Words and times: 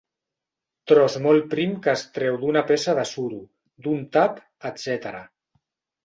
Tros 0.91 1.17
molt 1.25 1.43
prim 1.49 1.75
que 1.83 1.91
es 1.91 2.03
treu 2.15 2.39
d'una 2.43 2.63
peça 2.71 2.95
de 2.99 3.03
suro, 3.09 3.41
d'un 3.89 4.01
tap, 4.17 4.41
etc. 4.71 5.21